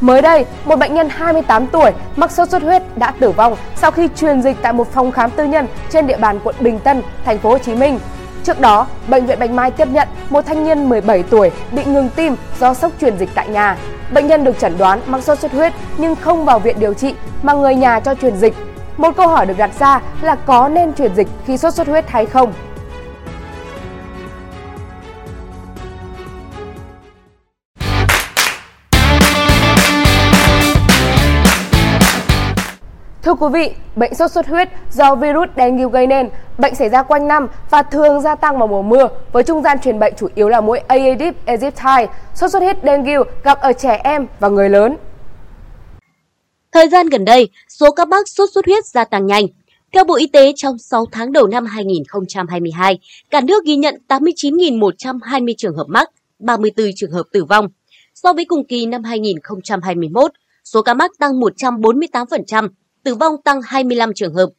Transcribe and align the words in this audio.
Mới 0.00 0.22
đây, 0.22 0.44
một 0.64 0.78
bệnh 0.78 0.94
nhân 0.94 1.08
28 1.10 1.66
tuổi 1.66 1.90
mắc 2.16 2.30
sốt 2.30 2.48
xuất 2.48 2.62
huyết 2.62 2.82
đã 2.96 3.12
tử 3.20 3.30
vong 3.30 3.56
sau 3.76 3.90
khi 3.90 4.08
truyền 4.16 4.42
dịch 4.42 4.56
tại 4.62 4.72
một 4.72 4.92
phòng 4.92 5.12
khám 5.12 5.30
tư 5.30 5.44
nhân 5.44 5.66
trên 5.90 6.06
địa 6.06 6.16
bàn 6.16 6.38
quận 6.44 6.54
Bình 6.60 6.78
Tân, 6.78 7.02
thành 7.24 7.38
phố 7.38 7.50
Hồ 7.50 7.58
Chí 7.58 7.74
Minh. 7.74 7.98
Trước 8.44 8.60
đó, 8.60 8.86
bệnh 9.08 9.26
viện 9.26 9.38
Bạch 9.38 9.50
Mai 9.50 9.70
tiếp 9.70 9.88
nhận 9.92 10.08
một 10.30 10.46
thanh 10.46 10.64
niên 10.64 10.88
17 10.88 11.22
tuổi 11.22 11.50
bị 11.72 11.84
ngừng 11.84 12.08
tim 12.16 12.36
do 12.60 12.74
sốc 12.74 12.92
truyền 13.00 13.18
dịch 13.18 13.28
tại 13.34 13.48
nhà. 13.48 13.76
Bệnh 14.12 14.26
nhân 14.26 14.44
được 14.44 14.58
chẩn 14.58 14.78
đoán 14.78 15.00
mắc 15.06 15.24
sốt 15.24 15.38
xuất 15.38 15.52
huyết 15.52 15.72
nhưng 15.96 16.16
không 16.16 16.44
vào 16.44 16.58
viện 16.58 16.76
điều 16.80 16.94
trị 16.94 17.14
mà 17.42 17.52
người 17.52 17.74
nhà 17.74 18.00
cho 18.00 18.14
truyền 18.14 18.36
dịch. 18.36 18.54
Một 18.96 19.16
câu 19.16 19.28
hỏi 19.28 19.46
được 19.46 19.58
đặt 19.58 19.70
ra 19.78 20.00
là 20.22 20.34
có 20.34 20.68
nên 20.68 20.94
truyền 20.94 21.14
dịch 21.14 21.28
khi 21.46 21.56
sốt 21.56 21.74
xuất 21.74 21.86
huyết 21.86 22.08
hay 22.08 22.26
không? 22.26 22.52
Thưa 33.28 33.34
quý 33.34 33.46
vị, 33.52 33.70
bệnh 33.96 34.14
sốt 34.14 34.30
xuất 34.30 34.46
huyết 34.46 34.68
do 34.90 35.14
virus 35.14 35.48
dengue 35.56 35.86
gây 35.92 36.06
nên, 36.06 36.28
bệnh 36.58 36.74
xảy 36.74 36.88
ra 36.88 37.02
quanh 37.02 37.28
năm 37.28 37.48
và 37.70 37.82
thường 37.82 38.20
gia 38.20 38.34
tăng 38.34 38.58
vào 38.58 38.68
mùa 38.68 38.82
mưa 38.82 39.08
với 39.32 39.42
trung 39.42 39.62
gian 39.62 39.78
truyền 39.80 39.98
bệnh 39.98 40.14
chủ 40.16 40.28
yếu 40.34 40.48
là 40.48 40.60
mũi 40.60 40.78
Aedes 40.78 41.34
aegypti. 41.46 42.14
Sốt 42.34 42.50
xuất 42.50 42.62
huyết 42.62 42.76
dengue 42.84 43.16
gặp 43.44 43.60
ở 43.60 43.72
trẻ 43.72 44.00
em 44.04 44.26
và 44.40 44.48
người 44.48 44.68
lớn. 44.68 44.96
Thời 46.72 46.88
gian 46.88 47.08
gần 47.08 47.24
đây, 47.24 47.48
số 47.68 47.90
các 47.90 48.08
mắc 48.08 48.28
sốt 48.28 48.50
xuất 48.54 48.66
huyết 48.66 48.86
gia 48.86 49.04
tăng 49.04 49.26
nhanh. 49.26 49.44
Theo 49.92 50.04
Bộ 50.04 50.16
Y 50.16 50.26
tế, 50.26 50.52
trong 50.56 50.78
6 50.78 51.06
tháng 51.12 51.32
đầu 51.32 51.46
năm 51.46 51.66
2022, 51.66 52.98
cả 53.30 53.40
nước 53.40 53.64
ghi 53.64 53.76
nhận 53.76 53.94
89.120 54.08 55.54
trường 55.58 55.76
hợp 55.76 55.86
mắc, 55.88 56.10
34 56.38 56.86
trường 56.96 57.12
hợp 57.12 57.24
tử 57.32 57.44
vong. 57.44 57.68
So 58.14 58.32
với 58.32 58.44
cùng 58.44 58.66
kỳ 58.66 58.86
năm 58.86 59.04
2021, 59.04 60.30
số 60.64 60.82
ca 60.82 60.94
mắc 60.94 61.10
tăng 61.18 61.40
148%, 61.40 62.68
tử 63.08 63.14
vong 63.14 63.42
tăng 63.42 63.60
25 63.62 64.14
trường 64.14 64.34
hợp. 64.34 64.50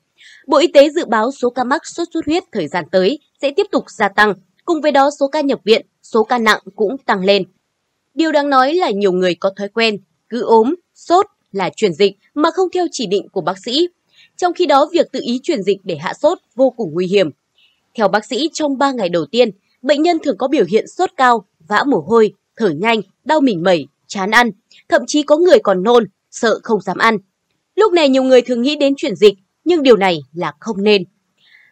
Bộ 0.47 0.57
Y 0.57 0.67
tế 0.67 0.89
dự 0.89 1.05
báo 1.05 1.31
số 1.31 1.49
ca 1.49 1.63
mắc 1.63 1.81
sốt 1.85 2.07
xuất 2.13 2.25
huyết 2.25 2.43
thời 2.51 2.67
gian 2.67 2.85
tới 2.91 3.19
sẽ 3.41 3.51
tiếp 3.51 3.65
tục 3.71 3.83
gia 3.87 4.09
tăng, 4.09 4.33
cùng 4.65 4.81
với 4.81 4.91
đó 4.91 5.09
số 5.19 5.27
ca 5.27 5.41
nhập 5.41 5.59
viện, 5.63 5.85
số 6.03 6.23
ca 6.23 6.37
nặng 6.37 6.59
cũng 6.75 6.97
tăng 6.97 7.23
lên. 7.23 7.43
Điều 8.13 8.31
đáng 8.31 8.49
nói 8.49 8.73
là 8.73 8.89
nhiều 8.89 9.11
người 9.11 9.35
có 9.35 9.51
thói 9.57 9.69
quen 9.69 9.97
cứ 10.29 10.41
ốm, 10.41 10.75
sốt 10.95 11.25
là 11.51 11.69
truyền 11.75 11.93
dịch 11.93 12.17
mà 12.33 12.51
không 12.51 12.69
theo 12.73 12.87
chỉ 12.91 13.07
định 13.07 13.29
của 13.29 13.41
bác 13.41 13.57
sĩ. 13.65 13.87
Trong 14.37 14.53
khi 14.53 14.65
đó, 14.65 14.89
việc 14.93 15.11
tự 15.11 15.19
ý 15.23 15.39
truyền 15.43 15.63
dịch 15.63 15.77
để 15.83 15.95
hạ 15.95 16.13
sốt 16.13 16.37
vô 16.55 16.69
cùng 16.69 16.93
nguy 16.93 17.07
hiểm. 17.07 17.29
Theo 17.95 18.07
bác 18.07 18.25
sĩ, 18.25 18.49
trong 18.53 18.77
3 18.77 18.91
ngày 18.91 19.09
đầu 19.09 19.25
tiên, 19.25 19.49
bệnh 19.81 20.01
nhân 20.01 20.17
thường 20.23 20.37
có 20.37 20.47
biểu 20.47 20.65
hiện 20.69 20.87
sốt 20.87 21.09
cao, 21.17 21.45
vã 21.67 21.83
mồ 21.87 21.99
hôi, 21.99 22.33
thở 22.55 22.69
nhanh, 22.69 23.01
đau 23.25 23.41
mỉnh 23.41 23.63
mẩy, 23.63 23.87
chán 24.07 24.31
ăn, 24.31 24.49
thậm 24.89 25.01
chí 25.07 25.23
có 25.23 25.37
người 25.37 25.59
còn 25.63 25.83
nôn, 25.83 26.05
sợ 26.31 26.59
không 26.63 26.81
dám 26.81 26.97
ăn. 26.97 27.17
Lúc 27.79 27.93
này 27.93 28.09
nhiều 28.09 28.23
người 28.23 28.41
thường 28.41 28.61
nghĩ 28.61 28.75
đến 28.75 28.93
chuyển 28.97 29.15
dịch, 29.15 29.33
nhưng 29.63 29.83
điều 29.83 29.97
này 29.97 30.19
là 30.33 30.53
không 30.59 30.83
nên. 30.83 31.03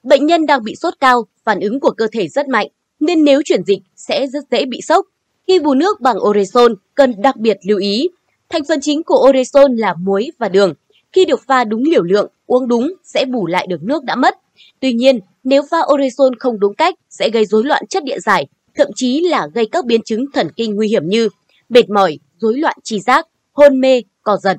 Bệnh 0.04 0.26
nhân 0.26 0.46
đang 0.46 0.64
bị 0.64 0.76
sốt 0.76 0.94
cao, 1.00 1.28
phản 1.44 1.60
ứng 1.60 1.80
của 1.80 1.92
cơ 1.92 2.08
thể 2.12 2.28
rất 2.28 2.48
mạnh, 2.48 2.68
nên 3.00 3.24
nếu 3.24 3.42
chuyển 3.46 3.64
dịch 3.64 3.80
sẽ 3.96 4.28
rất 4.28 4.44
dễ 4.52 4.66
bị 4.66 4.82
sốc. 4.82 5.06
Khi 5.48 5.60
bù 5.60 5.74
nước 5.74 6.02
bằng 6.02 6.18
oresol 6.30 6.72
cần 6.96 7.14
đặc 7.22 7.38
biệt 7.38 7.58
lưu 7.68 7.78
ý. 7.78 8.10
Thành 8.50 8.62
phần 8.68 8.82
chính 8.82 9.04
của 9.04 9.30
oresol 9.30 9.72
là 9.78 9.94
muối 9.94 10.32
và 10.38 10.50
đường. 10.50 10.74
Khi 11.12 11.26
được 11.26 11.42
pha 11.48 11.64
đúng 11.64 11.84
liều 11.92 12.04
lượng, 12.04 12.32
uống 12.46 12.68
đúng 12.68 12.94
sẽ 13.04 13.26
bù 13.26 13.48
lại 13.48 13.68
được 13.68 13.84
nước 13.84 14.04
đã 14.04 14.16
mất. 14.16 14.36
Tuy 14.80 14.94
nhiên, 14.94 15.20
nếu 15.44 15.62
pha 15.72 15.78
oresol 15.94 16.34
không 16.40 16.60
đúng 16.60 16.76
cách 16.76 16.96
sẽ 17.10 17.30
gây 17.30 17.46
rối 17.46 17.64
loạn 17.64 17.88
chất 17.88 18.04
điện 18.04 18.20
giải, 18.22 18.48
thậm 18.76 18.88
chí 18.96 19.22
là 19.22 19.48
gây 19.54 19.66
các 19.72 19.86
biến 19.86 20.02
chứng 20.06 20.26
thần 20.34 20.48
kinh 20.56 20.76
nguy 20.76 20.88
hiểm 20.88 21.08
như 21.08 21.30
mệt 21.70 21.90
mỏi, 21.90 22.20
rối 22.38 22.58
loạn 22.58 22.78
tri 22.84 23.00
giác, 23.00 23.28
hôn 23.54 23.82
mê, 23.82 24.02
co 24.24 24.38
giật. 24.38 24.58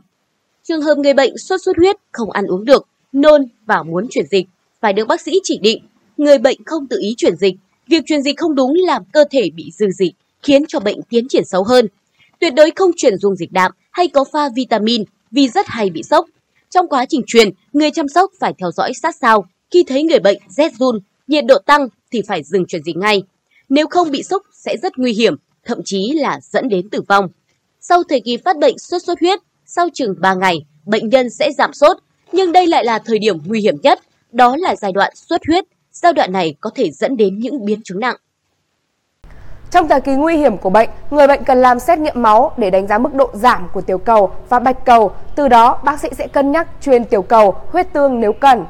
Trường 0.69 0.83
hợp 0.83 0.99
người 0.99 1.15
bệnh 1.15 1.39
sốt 1.39 1.63
xuất 1.63 1.77
huyết 1.77 1.97
không 2.13 2.31
ăn 2.31 2.47
uống 2.47 2.65
được, 2.65 2.87
nôn 3.13 3.45
và 3.67 3.83
muốn 3.83 4.07
chuyển 4.11 4.27
dịch, 4.31 4.47
phải 4.81 4.93
được 4.93 5.09
bác 5.09 5.21
sĩ 5.21 5.33
chỉ 5.45 5.59
định. 5.63 5.83
Người 6.17 6.39
bệnh 6.39 6.65
không 6.67 6.87
tự 6.87 6.99
ý 7.01 7.15
chuyển 7.17 7.37
dịch, 7.37 7.55
việc 7.87 8.03
chuyển 8.07 8.23
dịch 8.23 8.39
không 8.39 8.55
đúng 8.55 8.75
làm 8.75 9.03
cơ 9.13 9.25
thể 9.31 9.51
bị 9.55 9.71
dư 9.79 9.87
dịch, 9.91 10.13
khiến 10.43 10.65
cho 10.69 10.81
bệnh 10.81 11.03
tiến 11.03 11.29
triển 11.29 11.45
xấu 11.45 11.65
hơn. 11.65 11.87
Tuyệt 12.41 12.55
đối 12.55 12.71
không 12.77 12.91
chuyển 12.97 13.19
dùng 13.19 13.37
dịch 13.37 13.53
đạm 13.53 13.73
hay 13.91 14.09
có 14.09 14.25
pha 14.33 14.49
vitamin 14.57 15.05
vì 15.31 15.49
rất 15.49 15.67
hay 15.67 15.91
bị 15.91 16.03
sốc. 16.03 16.27
Trong 16.71 16.89
quá 16.89 17.07
trình 17.09 17.23
truyền, 17.27 17.51
người 17.73 17.91
chăm 17.91 18.09
sóc 18.09 18.31
phải 18.41 18.55
theo 18.59 18.71
dõi 18.71 18.93
sát 19.03 19.17
sao. 19.21 19.45
Khi 19.71 19.85
thấy 19.85 20.03
người 20.03 20.19
bệnh 20.19 20.39
rét 20.49 20.73
run, 20.79 20.99
nhiệt 21.27 21.45
độ 21.47 21.59
tăng 21.59 21.89
thì 22.11 22.23
phải 22.29 22.43
dừng 22.43 22.67
chuyển 22.67 22.83
dịch 22.83 22.97
ngay. 22.97 23.23
Nếu 23.69 23.87
không 23.91 24.11
bị 24.11 24.23
sốc 24.23 24.43
sẽ 24.53 24.77
rất 24.83 24.93
nguy 24.99 25.13
hiểm, 25.13 25.35
thậm 25.65 25.79
chí 25.85 26.13
là 26.15 26.41
dẫn 26.43 26.69
đến 26.69 26.91
tử 26.91 27.03
vong. 27.09 27.29
Sau 27.81 28.03
thời 28.09 28.21
kỳ 28.21 28.37
phát 28.37 28.59
bệnh 28.59 28.79
sốt 28.79 29.03
xuất 29.03 29.21
huyết, 29.21 29.39
sau 29.71 29.89
chừng 29.95 30.15
3 30.21 30.35
ngày, 30.35 30.57
bệnh 30.87 31.09
nhân 31.09 31.31
sẽ 31.31 31.53
giảm 31.53 31.73
sốt, 31.73 31.97
nhưng 32.33 32.53
đây 32.53 32.67
lại 32.67 32.85
là 32.85 32.99
thời 32.99 33.19
điểm 33.19 33.39
nguy 33.45 33.61
hiểm 33.61 33.77
nhất, 33.83 34.01
đó 34.33 34.57
là 34.59 34.77
giai 34.77 34.93
đoạn 34.93 35.13
xuất 35.15 35.41
huyết. 35.47 35.65
Giai 35.93 36.13
đoạn 36.13 36.33
này 36.33 36.55
có 36.61 36.71
thể 36.75 36.91
dẫn 36.91 37.17
đến 37.17 37.39
những 37.39 37.65
biến 37.65 37.81
chứng 37.85 38.01
nặng. 38.01 38.17
Trong 39.71 39.89
thời 39.89 40.01
kỳ 40.01 40.13
nguy 40.13 40.37
hiểm 40.37 40.59
của 40.59 40.71
bệnh, 40.71 40.89
người 41.11 41.27
bệnh 41.27 41.45
cần 41.45 41.61
làm 41.61 41.79
xét 41.79 41.99
nghiệm 41.99 42.23
máu 42.23 42.55
để 42.59 42.71
đánh 42.71 42.87
giá 42.87 42.99
mức 42.99 43.15
độ 43.15 43.31
giảm 43.35 43.69
của 43.75 43.81
tiểu 43.81 43.99
cầu 43.99 44.31
và 44.49 44.59
bạch 44.59 44.85
cầu. 44.85 45.13
Từ 45.37 45.49
đó, 45.49 45.81
bác 45.85 46.01
sĩ 46.01 46.09
sẽ 46.19 46.29
cân 46.29 46.53
nhắc 46.53 46.69
truyền 46.83 47.05
tiểu 47.05 47.23
cầu, 47.23 47.55
huyết 47.73 47.93
tương 47.93 48.21
nếu 48.21 48.33
cần. 48.33 48.65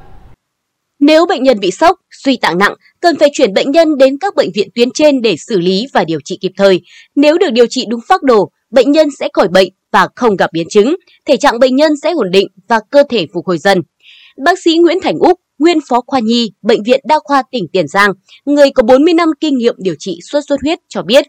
Nếu 0.98 1.26
bệnh 1.26 1.42
nhân 1.42 1.60
bị 1.60 1.70
sốc, 1.70 1.98
suy 2.10 2.36
tạng 2.36 2.58
nặng, 2.58 2.74
cần 3.00 3.18
phải 3.18 3.28
chuyển 3.32 3.54
bệnh 3.54 3.70
nhân 3.70 3.96
đến 3.98 4.18
các 4.20 4.34
bệnh 4.34 4.50
viện 4.54 4.68
tuyến 4.74 4.88
trên 4.94 5.22
để 5.22 5.36
xử 5.36 5.60
lý 5.60 5.86
và 5.94 6.04
điều 6.04 6.18
trị 6.24 6.38
kịp 6.40 6.52
thời. 6.56 6.80
Nếu 7.14 7.38
được 7.38 7.50
điều 7.50 7.66
trị 7.70 7.86
đúng 7.88 8.00
phác 8.08 8.22
đồ, 8.22 8.50
bệnh 8.70 8.92
nhân 8.92 9.08
sẽ 9.18 9.28
khỏi 9.32 9.48
bệnh 9.48 9.68
và 9.92 10.08
không 10.16 10.36
gặp 10.36 10.50
biến 10.52 10.68
chứng, 10.70 10.96
thể 11.24 11.36
trạng 11.36 11.58
bệnh 11.58 11.76
nhân 11.76 11.92
sẽ 12.02 12.12
ổn 12.12 12.30
định 12.30 12.48
và 12.68 12.80
cơ 12.90 13.02
thể 13.10 13.26
phục 13.34 13.46
hồi 13.46 13.58
dần. 13.58 13.78
Bác 14.44 14.58
sĩ 14.58 14.78
Nguyễn 14.78 14.98
Thành 15.02 15.18
Úc, 15.18 15.40
nguyên 15.58 15.78
phó 15.88 16.00
khoa 16.06 16.20
nhi, 16.20 16.52
Bệnh 16.62 16.82
viện 16.82 17.00
Đa 17.04 17.18
khoa 17.24 17.42
tỉnh 17.50 17.68
Tiền 17.72 17.88
Giang, 17.88 18.12
người 18.44 18.70
có 18.70 18.82
40 18.82 19.14
năm 19.14 19.28
kinh 19.40 19.58
nghiệm 19.58 19.74
điều 19.78 19.94
trị 19.98 20.18
sốt 20.22 20.42
xuất 20.48 20.60
huyết 20.62 20.78
cho 20.88 21.02
biết, 21.02 21.26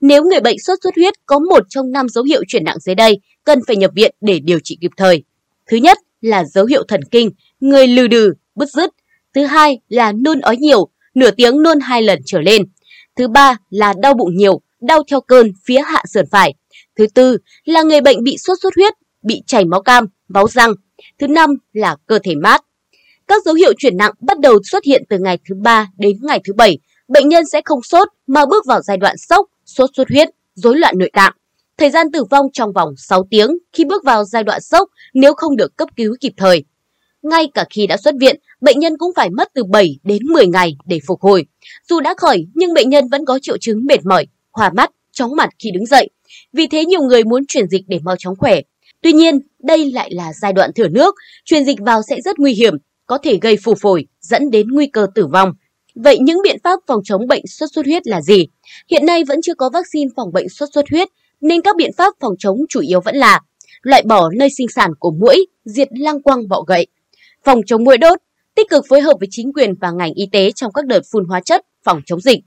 nếu 0.00 0.24
người 0.24 0.40
bệnh 0.40 0.58
sốt 0.58 0.78
xuất 0.82 0.94
huyết 0.96 1.14
có 1.26 1.38
một 1.38 1.62
trong 1.68 1.90
năm 1.90 2.08
dấu 2.08 2.24
hiệu 2.24 2.42
chuyển 2.48 2.64
nặng 2.64 2.80
dưới 2.80 2.94
đây, 2.94 3.20
cần 3.44 3.58
phải 3.66 3.76
nhập 3.76 3.90
viện 3.94 4.14
để 4.20 4.40
điều 4.40 4.58
trị 4.64 4.78
kịp 4.80 4.90
thời. 4.96 5.24
Thứ 5.66 5.76
nhất 5.76 5.98
là 6.20 6.44
dấu 6.44 6.66
hiệu 6.66 6.84
thần 6.88 7.00
kinh, 7.10 7.30
người 7.60 7.86
lừ 7.86 8.06
đừ, 8.06 8.32
bứt 8.54 8.68
rứt. 8.68 8.90
Thứ 9.34 9.44
hai 9.44 9.80
là 9.88 10.12
nôn 10.12 10.40
ói 10.40 10.56
nhiều, 10.56 10.88
nửa 11.14 11.30
tiếng 11.30 11.62
nôn 11.62 11.80
hai 11.80 12.02
lần 12.02 12.18
trở 12.26 12.40
lên. 12.40 12.62
Thứ 13.16 13.28
ba 13.28 13.56
là 13.70 13.94
đau 14.02 14.14
bụng 14.14 14.36
nhiều, 14.36 14.60
đau 14.80 15.02
theo 15.10 15.20
cơn 15.20 15.52
phía 15.64 15.80
hạ 15.86 16.02
sườn 16.12 16.24
phải. 16.30 16.54
Thứ 16.98 17.06
tư 17.14 17.36
là 17.64 17.82
người 17.82 18.00
bệnh 18.00 18.22
bị 18.22 18.36
sốt 18.38 18.58
xuất 18.62 18.74
huyết, 18.76 18.92
bị 19.22 19.42
chảy 19.46 19.64
máu 19.64 19.82
cam, 19.82 20.06
máu 20.28 20.48
răng. 20.48 20.74
Thứ 21.18 21.26
năm 21.26 21.50
là 21.72 21.96
cơ 22.06 22.18
thể 22.24 22.34
mát. 22.34 22.64
Các 23.28 23.44
dấu 23.44 23.54
hiệu 23.54 23.72
chuyển 23.78 23.96
nặng 23.96 24.12
bắt 24.20 24.40
đầu 24.40 24.58
xuất 24.70 24.84
hiện 24.84 25.02
từ 25.08 25.18
ngày 25.18 25.38
thứ 25.48 25.54
ba 25.62 25.88
đến 25.98 26.16
ngày 26.22 26.40
thứ 26.44 26.52
bảy. 26.52 26.78
Bệnh 27.08 27.28
nhân 27.28 27.44
sẽ 27.52 27.60
không 27.64 27.82
sốt 27.82 28.08
mà 28.26 28.46
bước 28.46 28.66
vào 28.66 28.82
giai 28.82 28.96
đoạn 28.96 29.16
sốc, 29.18 29.46
sốt 29.64 29.90
xuất 29.96 30.08
huyết, 30.08 30.28
rối 30.54 30.78
loạn 30.78 30.94
nội 30.98 31.10
tạng. 31.12 31.32
Thời 31.78 31.90
gian 31.90 32.12
tử 32.12 32.24
vong 32.30 32.46
trong 32.52 32.72
vòng 32.72 32.94
6 32.96 33.26
tiếng 33.30 33.58
khi 33.72 33.84
bước 33.84 34.04
vào 34.04 34.24
giai 34.24 34.44
đoạn 34.44 34.60
sốc 34.60 34.88
nếu 35.14 35.34
không 35.34 35.56
được 35.56 35.76
cấp 35.76 35.88
cứu 35.96 36.14
kịp 36.20 36.32
thời. 36.36 36.64
Ngay 37.22 37.46
cả 37.54 37.64
khi 37.70 37.86
đã 37.86 37.96
xuất 37.96 38.14
viện, 38.20 38.36
bệnh 38.60 38.78
nhân 38.78 38.98
cũng 38.98 39.10
phải 39.16 39.30
mất 39.30 39.48
từ 39.54 39.64
7 39.64 39.98
đến 40.02 40.22
10 40.26 40.46
ngày 40.46 40.76
để 40.86 40.98
phục 41.06 41.20
hồi. 41.20 41.46
Dù 41.88 42.00
đã 42.00 42.14
khỏi 42.16 42.46
nhưng 42.54 42.74
bệnh 42.74 42.90
nhân 42.90 43.08
vẫn 43.08 43.24
có 43.24 43.38
triệu 43.42 43.58
chứng 43.58 43.86
mệt 43.86 44.04
mỏi, 44.04 44.26
hòa 44.52 44.70
mắt, 44.74 44.90
chóng 45.12 45.36
mặt 45.36 45.48
khi 45.58 45.70
đứng 45.70 45.86
dậy. 45.86 46.10
Vì 46.52 46.66
thế 46.66 46.84
nhiều 46.84 47.02
người 47.02 47.24
muốn 47.24 47.46
chuyển 47.48 47.68
dịch 47.68 47.82
để 47.88 47.98
mau 48.04 48.16
chóng 48.18 48.34
khỏe. 48.38 48.60
Tuy 49.02 49.12
nhiên, 49.12 49.38
đây 49.62 49.92
lại 49.92 50.10
là 50.12 50.32
giai 50.32 50.52
đoạn 50.52 50.70
thừa 50.72 50.88
nước, 50.88 51.14
truyền 51.44 51.64
dịch 51.64 51.78
vào 51.80 52.02
sẽ 52.08 52.20
rất 52.20 52.38
nguy 52.38 52.52
hiểm, 52.52 52.74
có 53.06 53.18
thể 53.22 53.38
gây 53.42 53.56
phù 53.64 53.74
phổi, 53.74 54.06
dẫn 54.20 54.50
đến 54.50 54.66
nguy 54.70 54.86
cơ 54.86 55.06
tử 55.14 55.26
vong. 55.26 55.52
Vậy 55.94 56.18
những 56.18 56.38
biện 56.44 56.56
pháp 56.64 56.80
phòng 56.86 57.00
chống 57.04 57.26
bệnh 57.26 57.46
sốt 57.46 57.68
xuất 57.74 57.86
huyết 57.86 58.06
là 58.06 58.20
gì? 58.20 58.46
Hiện 58.90 59.06
nay 59.06 59.24
vẫn 59.24 59.38
chưa 59.42 59.54
có 59.54 59.70
vaccine 59.72 60.10
phòng 60.16 60.32
bệnh 60.32 60.48
sốt 60.48 60.68
xuất 60.74 60.84
huyết, 60.90 61.08
nên 61.40 61.62
các 61.62 61.76
biện 61.76 61.90
pháp 61.96 62.14
phòng 62.20 62.34
chống 62.38 62.56
chủ 62.68 62.80
yếu 62.80 63.00
vẫn 63.00 63.16
là 63.16 63.40
loại 63.82 64.02
bỏ 64.02 64.30
nơi 64.38 64.48
sinh 64.58 64.68
sản 64.68 64.90
của 64.98 65.10
mũi, 65.10 65.46
diệt 65.64 65.88
lăng 65.90 66.22
quăng 66.22 66.48
bọ 66.48 66.62
gậy, 66.66 66.86
phòng 67.44 67.60
chống 67.66 67.84
mũi 67.84 67.98
đốt, 67.98 68.18
tích 68.54 68.68
cực 68.70 68.84
phối 68.88 69.00
hợp 69.00 69.16
với 69.20 69.28
chính 69.30 69.52
quyền 69.52 69.74
và 69.80 69.90
ngành 69.90 70.12
y 70.14 70.26
tế 70.32 70.50
trong 70.50 70.72
các 70.72 70.86
đợt 70.86 71.00
phun 71.12 71.24
hóa 71.24 71.40
chất 71.40 71.62
phòng 71.84 72.00
chống 72.06 72.20
dịch, 72.20 72.38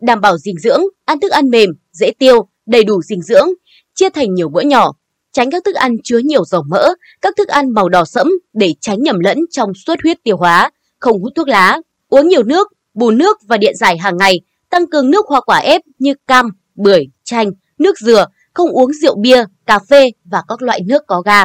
đảm 0.00 0.20
bảo 0.20 0.38
dinh 0.38 0.58
dưỡng, 0.58 0.82
ăn 1.04 1.20
thức 1.20 1.32
ăn 1.32 1.50
mềm, 1.50 1.70
dễ 1.92 2.10
tiêu, 2.18 2.48
đầy 2.66 2.84
đủ 2.84 3.02
dinh 3.02 3.22
dưỡng, 3.22 3.48
chia 3.94 4.10
thành 4.10 4.34
nhiều 4.34 4.48
bữa 4.48 4.60
nhỏ, 4.60 4.92
tránh 5.32 5.50
các 5.50 5.64
thức 5.64 5.74
ăn 5.74 5.96
chứa 6.04 6.18
nhiều 6.18 6.44
dầu 6.44 6.62
mỡ, 6.68 6.88
các 7.20 7.34
thức 7.36 7.48
ăn 7.48 7.70
màu 7.70 7.88
đỏ 7.88 8.04
sẫm 8.04 8.28
để 8.52 8.74
tránh 8.80 9.02
nhầm 9.02 9.18
lẫn 9.18 9.38
trong 9.50 9.72
suất 9.86 9.98
huyết 10.02 10.18
tiêu 10.24 10.36
hóa, 10.36 10.70
không 10.98 11.22
hút 11.22 11.32
thuốc 11.36 11.48
lá, 11.48 11.78
uống 12.08 12.28
nhiều 12.28 12.42
nước, 12.42 12.72
bù 12.94 13.10
nước 13.10 13.38
và 13.48 13.56
điện 13.56 13.76
giải 13.76 13.98
hàng 13.98 14.16
ngày, 14.16 14.40
tăng 14.70 14.90
cường 14.90 15.10
nước 15.10 15.26
hoa 15.28 15.40
quả 15.40 15.58
ép 15.58 15.82
như 15.98 16.14
cam, 16.26 16.50
bưởi, 16.74 17.06
chanh, 17.24 17.50
nước 17.78 17.98
dừa, 17.98 18.26
không 18.54 18.70
uống 18.70 18.92
rượu 18.92 19.16
bia, 19.16 19.44
cà 19.66 19.78
phê 19.78 20.10
và 20.24 20.42
các 20.48 20.62
loại 20.62 20.80
nước 20.86 21.02
có 21.06 21.20
ga. 21.20 21.44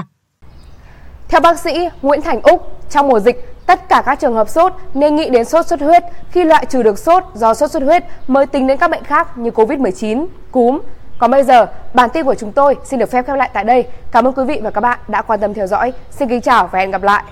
Theo 1.30 1.42
bác 1.42 1.60
sĩ 1.60 1.72
Nguyễn 2.02 2.22
Thành 2.22 2.42
Úc, 2.42 2.62
trong 2.90 3.08
mùa 3.08 3.20
dịch, 3.20 3.36
tất 3.66 3.90
cả 3.90 4.04
các 4.06 4.20
trường 4.20 4.34
hợp 4.34 4.50
sốt 4.50 4.74
nên 4.94 5.16
nghĩ 5.16 5.30
đến 5.30 5.46
sốt 5.46 5.68
xuất 5.68 5.82
huyết 5.82 6.04
khi 6.32 6.44
loại 6.44 6.66
trừ 6.70 6.84
được 6.84 7.00
sốt 7.00 7.24
do 7.34 7.54
sốt 7.54 7.72
xuất 7.72 7.84
huyết 7.84 8.04
mới 8.28 8.46
tính 8.46 8.68
đến 8.68 8.78
các 8.78 8.92
bệnh 8.92 9.04
khác 9.04 9.38
như 9.38 9.50
Covid-19, 9.50 10.28
cúm. 10.52 10.80
Còn 11.20 11.32
bây 11.32 11.44
giờ, 11.44 11.68
bản 11.94 12.10
tin 12.14 12.26
của 12.26 12.36
chúng 12.36 12.52
tôi 12.52 12.76
xin 12.84 13.00
được 13.00 13.12
phép 13.12 13.28
khép 13.28 13.38
lại 13.38 13.50
tại 13.54 13.64
đây. 13.64 13.88
Cảm 14.12 14.28
ơn 14.28 14.34
quý 14.34 14.44
vị 14.44 14.60
và 14.64 14.72
các 14.72 14.82
bạn 14.82 15.00
đã 15.08 15.22
quan 15.22 15.40
tâm 15.40 15.54
theo 15.54 15.68
dõi. 15.68 15.94
Xin 16.12 16.30
kính 16.30 16.42
chào 16.42 16.70
và 16.72 16.80
hẹn 16.80 16.92
gặp 16.92 17.04
lại. 17.04 17.24